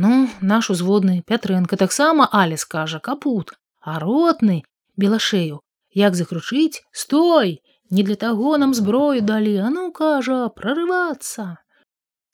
ну 0.05 0.29
наш 0.53 0.69
узводны 0.73 1.21
пятрэнка 1.31 1.79
таксама 1.81 2.29
але 2.41 2.61
скажа 2.61 3.01
капут 3.09 3.55
а 3.85 3.99
ротны 4.03 4.63
белашею 4.97 5.61
як 5.93 6.15
закручыць? 6.15 6.81
Стой! 6.91 7.61
Не 7.93 8.03
для 8.03 8.15
таго 8.15 8.57
нам 8.57 8.73
зброю 8.73 9.21
далі 9.21 9.53
а 9.61 9.69
ну 9.69 9.91
кажа 9.93 10.49
прорывацца 10.49 11.61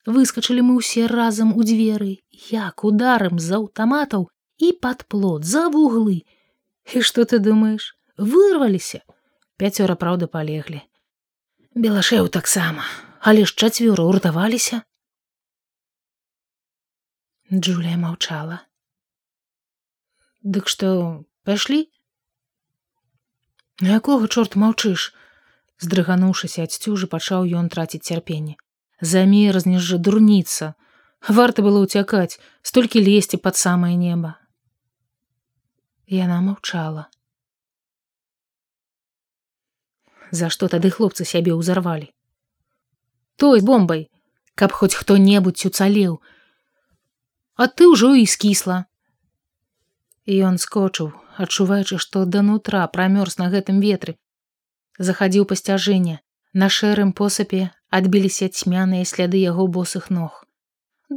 выскочылі 0.05 0.63
мы 0.65 0.79
ўсе 0.79 1.05
разам 1.11 1.53
у 1.53 1.67
дзверы 1.67 2.23
як 2.49 2.83
ударым 2.87 3.37
з 3.37 3.59
аўтаматаў 3.59 4.27
і 4.57 4.71
пад 4.81 5.05
плот 5.05 5.45
за 5.45 5.67
вуглы. 5.69 6.23
І 6.93 7.01
что 7.01 7.25
ты 7.25 7.37
думаешь 7.39 7.93
вырваліся! 8.17 9.05
Пяцёра 9.61 9.93
праўда 9.93 10.25
палеглі. 10.25 10.81
Белашеў 11.75 12.33
таксама 12.33 12.87
але 13.21 13.45
ж 13.45 13.53
чацвёра 13.53 14.03
уртаваліся 14.09 14.81
Джулія 17.53 17.97
маўчала. 17.99 18.63
Дык 20.41 20.71
што 20.71 20.87
пайшлі 21.43 21.87
На 23.81 23.97
якога 23.97 24.27
чорт 24.27 24.55
маўчыш? 24.61 25.09
Здрыгануўшыся 25.81 26.67
ад 26.67 26.73
сцюжы 26.75 27.07
пачаў 27.09 27.47
ён 27.57 27.69
траціць 27.73 28.05
цярпенне. 28.05 28.53
Замерзнеш 29.01 29.81
жа 29.81 29.97
дурніца. 29.97 30.75
Варта 31.25 31.65
было 31.65 31.81
ўцякаць 31.81 32.37
столькі 32.61 33.01
лезці 33.01 33.41
пад 33.41 33.57
самае 33.57 33.97
неба. 33.97 34.37
Яна 36.05 36.37
маўчала. 36.45 37.09
За 40.29 40.53
што 40.53 40.69
тады 40.69 40.93
хлопцы 40.93 41.25
сябе 41.25 41.57
ўзарвалі? 41.57 42.13
Той 43.41 43.65
бомбай 43.65 44.11
каб 44.53 44.77
хоць 44.77 44.93
хто-небудзь 44.93 45.65
уцалеў. 45.65 46.21
А 47.57 47.65
ты 47.65 47.89
ўжо 47.89 48.13
і 48.13 48.29
скісла. 48.29 48.85
Ён 50.29 50.61
скочыў 50.61 51.20
адчуваючы 51.37 51.97
што 52.05 52.25
да 52.25 52.41
нутра 52.47 52.85
прамёрз 52.95 53.37
на 53.41 53.49
гэтым 53.53 53.83
ветры 53.85 54.17
захадзіў 55.09 55.45
па 55.51 55.59
сцяжэнне 55.61 56.17
на 56.63 56.71
шэрым 56.77 57.13
посапе 57.21 57.61
адбіліся 57.99 58.49
цьмяныя 58.49 59.05
сляды 59.13 59.43
яго 59.43 59.67
босых 59.67 60.09
ног 60.09 60.41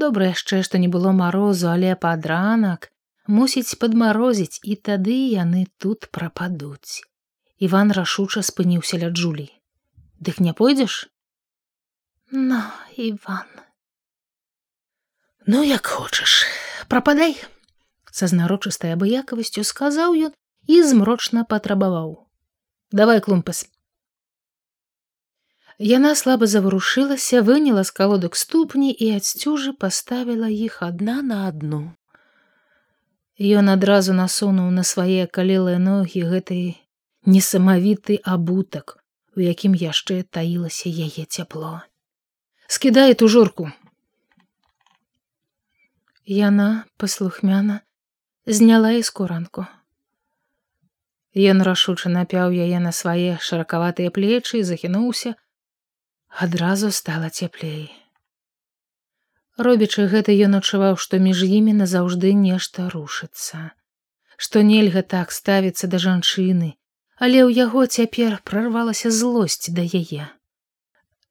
добра 0.04 0.30
яшчэ 0.34 0.62
што 0.68 0.82
не 0.84 0.92
было 0.98 1.16
марозу 1.22 1.72
але 1.72 1.96
пад 2.06 2.30
ранак 2.34 2.92
мусіць 3.26 3.78
падмарозіць 3.80 4.60
і 4.62 4.78
тады 4.90 5.18
яны 5.32 5.66
тут 5.78 6.08
прападуць 6.10 7.02
Іван 7.64 7.92
рашуча 7.96 8.42
спыніўся 8.42 8.98
ля 8.98 9.08
Джулі. 9.14 9.46
Дык 10.18 10.40
не 10.40 10.52
пойдзеш? 10.52 11.08
На 12.30 12.74
Іван. 12.96 13.46
Ну 15.46 15.62
як 15.62 15.86
хочаш, 15.86 16.46
прападай, 16.88 17.36
са 18.14 18.30
знарочыстай 18.30 18.94
абыякавасцю 18.94 19.66
сказаў 19.66 20.14
ён 20.30 20.32
і 20.70 20.82
змрочна 20.90 21.42
патрабаваў. 21.44 22.24
давай 22.94 23.20
клумпас. 23.20 23.66
Яна 25.78 26.14
слаба 26.14 26.46
заварушылася, 26.46 27.42
выняла 27.42 27.82
з 27.82 27.90
калодак 27.90 28.36
ступні 28.38 28.94
і 28.94 29.10
ад 29.18 29.24
сцюжы 29.26 29.72
паставіла 29.74 30.46
іх 30.46 30.78
адна 30.86 31.22
на 31.22 31.48
адну. 31.48 31.82
Ён 33.34 33.70
адразу 33.72 34.14
насунуў 34.14 34.70
на 34.70 34.84
свае 34.86 35.26
калелыя 35.26 35.82
ногі 35.82 36.22
гэтай 36.30 36.78
несамавіты 37.26 38.20
абутак, 38.22 39.02
у 39.34 39.42
якім 39.42 39.74
яшчэ 39.74 40.22
таілася 40.22 40.86
яе 40.86 41.26
цяпло. 41.26 41.82
Скідае 42.70 43.18
ту 43.18 43.26
журку. 43.26 43.66
Яна 46.24 46.86
паслухмяна 46.96 47.80
зняла 48.46 48.92
і 48.92 49.02
скуранку. 49.02 49.66
Ён 51.34 51.62
рашуча 51.66 52.12
напяў 52.12 52.52
яе 52.52 52.78
на 52.78 52.92
свае 52.92 53.40
шыракаватыя 53.40 54.12
плечы 54.14 54.60
і 54.60 54.66
захінуўся, 54.68 55.34
адразу 56.28 56.92
стала 56.92 57.30
цяплей. 57.30 57.90
Робячы 59.56 60.06
гэта 60.12 60.34
ён 60.34 60.60
адчуваў, 60.60 61.00
што 61.00 61.18
між 61.18 61.42
імі 61.48 61.74
назаўжды 61.80 62.34
нешта 62.34 62.90
рушыцца, 62.92 63.72
што 64.36 64.62
нельга 64.62 65.02
так 65.02 65.32
ставіцца 65.32 65.88
да 65.88 65.98
жанчыны, 65.98 66.76
але 67.16 67.42
ў 67.46 67.50
яго 67.64 67.86
цяпер 67.86 68.38
прарвалася 68.44 69.10
злосць 69.10 69.70
да 69.70 69.82
яе. 69.82 70.28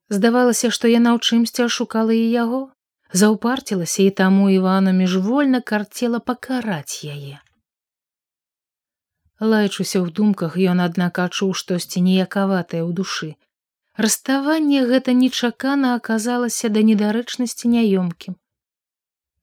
Здавалася, 0.09 0.71
што 0.71 0.87
яна 0.87 1.13
ў 1.15 1.19
чымсьці 1.19 1.69
ашукала 1.69 2.11
і 2.11 2.25
яго, 2.31 2.72
заўпарцілася 3.13 4.03
і 4.03 4.11
таму 4.19 4.49
Івану 4.49 4.93
міжвольна 4.99 5.61
карцела 5.61 6.19
пакараць 6.19 7.05
яе. 7.05 7.39
Лаючыся 9.39 10.01
ў 10.01 10.09
думках 10.17 10.57
ён 10.73 10.81
аднак 10.81 11.19
адчуў 11.25 11.53
штосьці 11.61 12.01
ніякаватае 12.09 12.81
ў 12.81 12.91
душы. 12.99 13.29
Раставанне 14.03 14.85
гэта 14.89 15.13
нечакана 15.13 15.93
аказалася 15.95 16.69
да 16.75 16.81
недарэчнасці 16.89 17.69
няёмкім. 17.75 18.37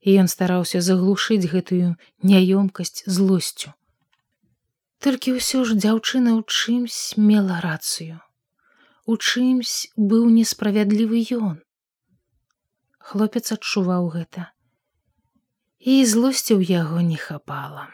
І 0.00 0.16
ён 0.24 0.30
стараўся 0.33 0.80
заглушыць 0.80 1.50
гэтую 1.52 1.94
няёмкасць 2.26 3.04
злосцю. 3.06 3.74
Толькі 5.04 5.38
ўсё 5.38 5.62
ж 5.68 5.78
дзяўчына 5.78 6.35
ў 6.35 6.42
чымсь 6.48 7.14
мела 7.16 7.61
рацыю. 7.62 8.18
У 9.06 9.16
чымсь 9.16 9.92
быў 9.96 10.26
несправядлівы 10.33 11.22
ён. 11.37 11.61
Хлопец 13.00 13.46
адчуваў 13.56 14.08
гэта. 14.14 14.52
І 15.80 16.04
злосці 16.04 16.54
ў 16.54 16.62
яго 16.84 17.00
не 17.00 17.16
хапала. 17.16 17.88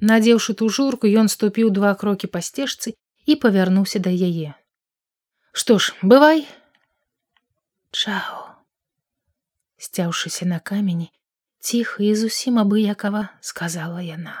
Надзеўшы 0.00 0.54
ту 0.54 0.70
журку, 0.70 1.10
ён 1.10 1.28
ступіў 1.28 1.74
два 1.74 1.94
крокі 1.98 2.30
па 2.30 2.40
сцежцы 2.40 2.94
і 3.26 3.36
павярнуўся 3.42 3.98
да 3.98 4.14
яе. 4.14 4.54
Што 5.52 5.78
ж, 5.78 5.94
бывай, 6.02 6.46
Чао, 7.90 8.58
сцяўшыся 9.78 10.46
на 10.50 10.58
камені, 10.58 11.10
ціха 11.58 12.02
і 12.02 12.14
зусім 12.18 12.58
абыякава 12.62 13.28
сказала 13.40 14.02
яна. 14.02 14.34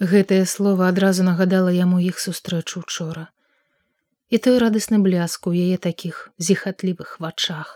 Гэтае 0.00 0.44
слово 0.44 0.88
адразу 0.92 1.24
нагадала 1.24 1.72
яму 1.72 2.00
іх 2.04 2.20
сустрэчу 2.20 2.84
учора. 2.84 3.30
І 4.34 4.38
той 4.42 4.56
радасны 4.58 4.98
бляск 4.98 5.46
у 5.46 5.52
яе 5.54 5.78
такіх 5.78 6.16
зіхатлівых 6.42 7.10
вачах, 7.22 7.68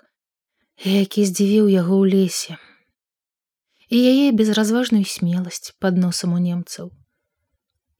які 0.82 1.22
здзівіў 1.28 1.68
яго 1.70 1.98
ў 2.02 2.10
лесе. 2.10 2.58
І 3.94 4.00
яе 4.12 4.32
безразважную 4.40 5.06
смеласць 5.06 5.70
пад 5.78 6.00
носам 6.02 6.34
у 6.34 6.40
немцаў. 6.42 6.90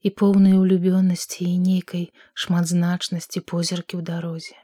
І 0.03 0.11
поўныя 0.11 0.59
ўлюбёнасці 0.59 1.47
і 1.47 1.55
нейкай 1.55 2.03
шматзначнасці 2.35 3.45
позіркі 3.47 3.95
ў 3.95 4.03
дарозе. 4.11 4.59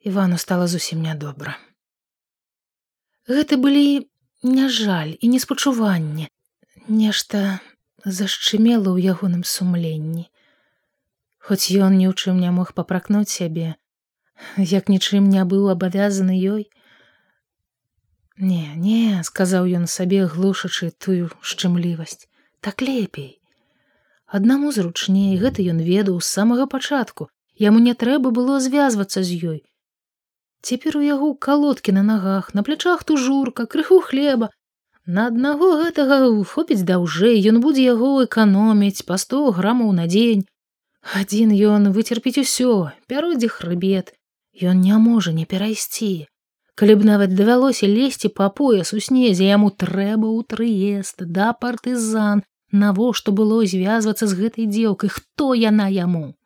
Івану 0.00 0.40
стала 0.40 0.64
зусім 0.64 1.04
нядобра. 1.04 1.60
Гэта 3.28 3.60
былі 3.60 4.08
не 4.40 4.72
жаль 4.80 5.12
і 5.20 5.36
неспачуванне, 5.36 6.32
нешта 6.88 7.60
зашчымела 8.00 8.96
ў 8.96 9.12
ягоным 9.12 9.44
сумленні. 9.44 10.30
Хоць 11.40 11.72
ён 11.72 11.96
ні 11.98 12.06
ў 12.10 12.14
чым 12.14 12.40
не 12.44 12.50
мог 12.56 12.72
папракнуць 12.76 13.32
сябе, 13.32 13.74
як 14.72 14.92
нічым 14.92 15.28
не 15.32 15.44
быў 15.52 15.70
абавязаны 15.74 16.36
ёй. 16.36 16.68
Не, 18.36 18.64
не, 18.76 19.20
сказаў 19.28 19.68
ён 19.80 19.88
сабе, 19.94 20.20
глушачы 20.34 20.90
тую 21.06 21.32
шчымлівасць, 21.40 22.28
так 22.60 22.84
лепей. 22.84 23.40
Аднаму 24.26 24.70
зручней 24.76 25.34
гэта 25.40 25.64
ён 25.74 25.82
ведаў 25.88 26.20
з 26.20 26.30
самага 26.38 26.68
пачатку, 26.76 27.28
яму 27.56 27.82
не 27.88 27.96
трэба 28.04 28.30
было 28.30 28.60
звязвацца 28.60 29.24
з 29.24 29.40
ёй. 29.56 29.60
Цяпер 30.62 31.00
у 31.00 31.02
яго 31.04 31.34
калодкі 31.34 31.96
на 31.96 32.02
нагах, 32.06 32.54
на 32.54 32.62
плячах 32.62 33.04
тужурка, 33.04 33.66
крыху 33.66 34.00
хлеба, 34.00 34.50
На 35.06 35.26
аднаго 35.26 35.68
гэтага 35.80 36.16
хопіць 36.48 36.84
даўжэй, 36.88 37.38
ён 37.50 37.60
будзе 37.64 37.84
яго 37.84 38.10
эканоміць 38.24 39.06
па 39.08 39.16
сто 39.22 39.38
грамаў 39.56 39.92
на 39.96 40.04
дзень. 40.06 40.44
Адзін 41.00 41.52
ён 41.52 41.92
выцерпіць 41.92 42.40
усё, 42.44 42.92
пяродзе 43.08 43.48
хрыбет, 43.48 44.14
Ён 44.60 44.80
не 44.80 44.96
можа 44.98 45.32
не 45.32 45.46
перайсці. 45.46 46.26
Калі 46.74 46.94
б 47.00 47.06
нават 47.08 47.34
давялося 47.36 47.86
лезці 47.86 48.28
па 48.28 48.48
пояс 48.48 48.92
у 48.92 49.00
снезе, 49.00 49.46
яму 49.46 49.70
трэба 49.70 50.26
ў 50.26 50.40
трыезд, 50.44 51.24
да 51.24 51.52
партызан, 51.52 52.42
навошта 52.72 53.32
было 53.32 53.64
звязвацца 53.64 54.26
з 54.26 54.36
гэтай 54.36 54.66
дзелкай, 54.66 55.12
хто 55.12 55.54
яна 55.54 55.88
яму. 55.88 56.36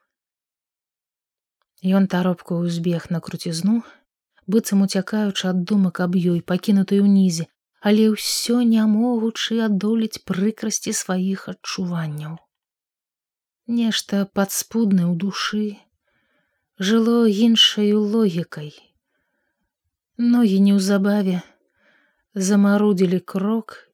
Ён 1.83 2.07
таропку 2.07 2.61
ўзбег 2.63 3.11
на 3.11 3.21
круцізну, 3.21 3.83
быццам 4.47 4.87
уцякаючы 4.87 5.51
ад 5.51 5.65
думак 5.65 6.01
аб 6.07 6.15
ёй 6.15 6.41
пакінутай 6.41 7.01
унізе, 7.01 7.47
але 7.81 8.11
ўсё 8.15 8.63
не 8.63 8.85
могучы 8.87 9.61
адолець 9.65 10.23
прыкрасці 10.25 10.93
сваіх 10.93 11.49
адчуванняў. 11.53 12.39
Нешта 13.67 14.27
падспуднае 14.29 15.09
ў 15.09 15.17
душы 15.17 15.81
жыло 16.77 17.25
іншаю 17.25 17.97
логікай. 17.97 18.77
Ногі 20.21 20.59
неўзабаве 20.61 21.41
замарудзілі 22.35 23.21
крок. 23.25 23.89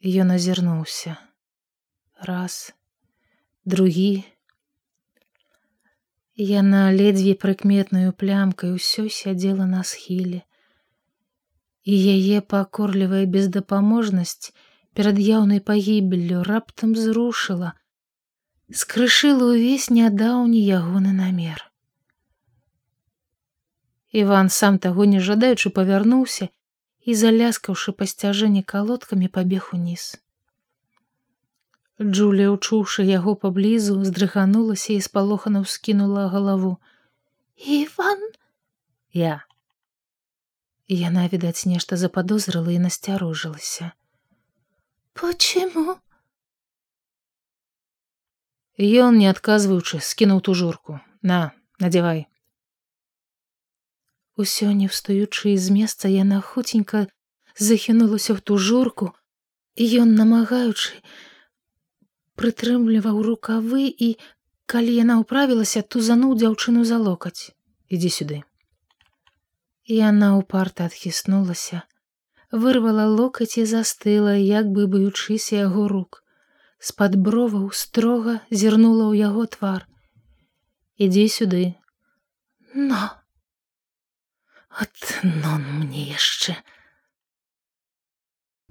Ён 0.00 0.32
азірнуўся 0.32 1.18
раз, 2.24 2.72
другі. 3.68 4.24
Яна 6.40 6.88
ледзьве 6.96 7.36
прыкметную 7.36 8.16
плямкай 8.16 8.72
усё 8.72 9.12
сядзела 9.12 9.68
на 9.68 9.84
схіле 9.84 10.40
і 11.84 12.00
яе 12.16 12.40
пакорлівая 12.40 13.26
бездапаможнасць 13.28 14.56
перад 14.96 15.20
яўнай 15.20 15.60
пагібеллю 15.60 16.40
раптам 16.48 16.96
зрушыла, 16.96 17.76
скрышыла 18.70 19.50
ўвесь 19.50 19.90
нядаўні 19.90 20.62
ягоны 20.62 21.12
намер. 21.12 21.66
Іван 24.14 24.50
сам 24.50 24.78
таго 24.78 25.06
не 25.10 25.20
жадаючы 25.20 25.70
павярнуўся 25.74 26.48
і 27.06 27.14
заляскаўшы 27.14 27.94
па 27.98 28.06
сцяжыне 28.06 28.62
калодкамі 28.62 29.28
пабег 29.28 29.70
уніз. 29.74 30.18
Джулія, 32.00 32.50
учуўшы 32.50 33.04
яго 33.04 33.34
паблізу, 33.36 33.98
здрыганулася 34.08 34.92
і 34.94 35.00
спалохана 35.04 35.60
ўскінула 35.66 36.28
галаву. 36.32 36.78
Іван 37.60 38.22
я. 39.12 39.44
Яна, 40.88 41.28
відаць, 41.28 41.66
нешта 41.66 42.00
западозрыла 42.00 42.72
і 42.72 42.78
насцярожылася. 42.86 43.92
Почему? 45.12 46.00
Ён, 48.80 49.20
не 49.20 49.28
адказваючы, 49.28 50.00
скінуў 50.00 50.40
тужурку. 50.40 51.00
На, 51.22 51.52
надзявай. 51.78 52.26
Усё 54.40 54.72
не 54.72 54.88
встаючы 54.88 55.56
з 55.56 55.68
месца 55.68 56.08
яна 56.08 56.40
хуценька 56.40 57.06
захінулася 57.56 58.32
ў 58.32 58.40
тужурку, 58.40 59.12
і 59.76 59.84
ён 60.04 60.14
намагаючы 60.16 60.96
прытрымліваў 62.40 63.20
рукавы 63.24 63.84
і 63.88 64.08
калі 64.72 64.92
яна 64.96 65.16
ўправілася 65.20 65.82
тузануў 65.94 66.36
дзяўчыну 66.40 66.84
за 66.90 66.98
локаць 67.04 67.52
ідзі 67.96 68.10
сюды 68.16 68.38
яна 69.96 70.30
ўпарта 70.40 70.88
адхіснулася 70.90 71.82
вырвала 72.64 73.06
локаць 73.12 73.52
і 73.62 73.66
застыла 73.72 74.34
як 74.36 74.72
бы 74.76 74.86
баючыся 74.94 75.60
яго 75.60 75.86
рук 75.92 76.20
з-пад 76.80 77.16
броваў 77.28 77.70
строга 77.76 78.40
зірнула 78.50 79.12
ў 79.12 79.14
яго 79.28 79.46
твар. 79.46 79.86
Ідзі 81.00 81.28
сюды 81.32 81.62
но 82.74 83.00
аднон 84.82 85.64
мне 85.78 86.04
яшчэ 86.10 86.56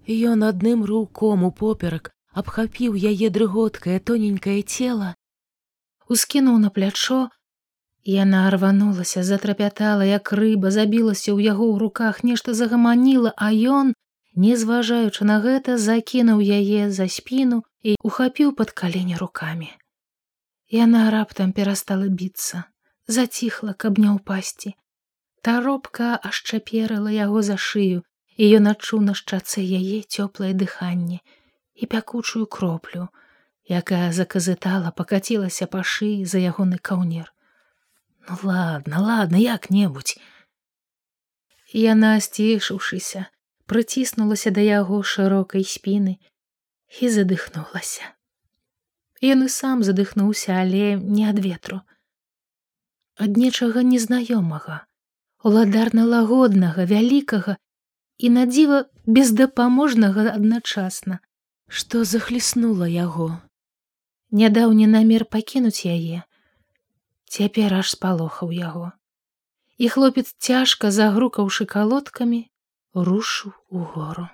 Ён 0.10 0.44
адным 0.48 0.86
руком 0.90 1.44
у 1.48 1.52
поперак 1.52 2.12
абхапіў 2.42 2.96
яе 2.96 3.30
дрыготкае 3.30 4.00
тоненькае 4.12 4.62
цела 4.64 5.14
ускінуў 6.10 6.58
на 6.58 6.70
плячо. 6.74 7.30
Яна 8.10 8.50
рванулася 8.50 9.22
затрапятала 9.24 10.06
як 10.10 10.32
рыба 10.34 10.72
забілася 10.74 11.30
ў 11.36 11.52
яго 11.52 11.66
ў 11.74 11.76
руках 11.84 12.24
нешта 12.24 12.56
загаманіла 12.60 13.34
а 13.38 13.52
ён 13.54 13.94
не 14.46 14.56
зважаючы 14.56 15.28
на 15.32 15.42
гэта 15.44 15.78
закінуў 15.78 16.40
яе 16.40 16.90
за 16.90 17.10
спіну 17.12 17.62
і 17.84 17.96
ухапіў 18.12 18.54
пад 18.60 18.76
калені 18.82 19.18
рукамі 19.24 19.72
яна 20.82 21.08
раптам 21.16 21.56
перастала 21.62 22.12
біцца 22.22 22.64
заціхла 23.08 23.74
каб 23.86 24.04
не 24.04 24.12
ўпасці 24.20 24.76
таропка 25.50 26.14
ашчаперыла 26.32 27.12
яго 27.16 27.42
за 27.50 27.58
шыю 27.70 28.06
і 28.40 28.48
ён 28.62 28.72
адчуў 28.72 29.04
на 29.06 29.14
шчацы 29.20 29.64
яе 29.64 30.00
цёплае 30.04 30.54
дыханне 30.60 31.20
і 31.80 31.86
пякучую 31.86 32.46
кроплю, 32.46 33.08
якая 33.68 34.12
заказытала 34.16 34.92
пакацілася 34.92 35.68
па 35.74 35.84
шыі 35.84 36.26
за 36.26 36.40
ягоны 36.52 36.80
каўнер. 36.90 37.32
Ну 38.28 38.38
ладно, 38.44 39.02
ладно, 39.10 39.38
як-небудзь. 39.44 40.20
Яна 41.74 42.16
сцішыўшыся, 42.20 43.28
прыціснулася 43.66 44.52
да 44.56 44.66
яго 44.66 45.04
шырокай 45.04 45.64
спіны 45.64 46.18
і 47.02 47.10
задыхнулася. 47.14 48.10
Ён 49.22 49.46
і 49.46 49.50
сам 49.54 49.86
задыхнуўся, 49.86 50.58
але 50.64 50.98
не 50.98 51.30
ад 51.30 51.40
ветру. 51.44 51.82
Ад 53.20 53.38
нечага 53.38 53.84
незнаёмага, 53.84 54.86
уладарна 55.44 56.06
лагоднага, 56.06 56.86
вялікага 56.86 57.58
і 58.18 58.30
надзіва 58.36 58.86
бездапаможнага 59.06 60.32
адначасна 60.34 61.20
што 61.70 62.04
захліснула 62.04 62.90
яго. 62.90 63.38
Нядаўні 64.34 64.88
намер 64.90 65.26
пакінуць 65.26 65.86
яе. 65.86 66.26
Цяпер 67.30 67.74
аж 67.82 67.94
спалохаў 67.94 68.52
яго. 68.52 68.92
І 69.78 69.90
хлопец 69.94 70.34
цяжка 70.38 70.92
загрукаўшы 70.92 71.70
калодкамі, 71.70 72.42
рушыў 72.94 73.54
у 73.70 73.86
гору. 73.94 74.28